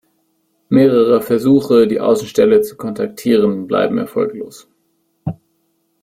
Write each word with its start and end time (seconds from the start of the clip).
Mehrere 0.69 1.21
Versuche, 1.21 1.85
die 1.85 1.99
Außenstelle 1.99 2.61
zu 2.61 2.75
kontaktieren, 2.75 3.67
bleiben 3.67 3.99
erfolglos. 3.99 4.67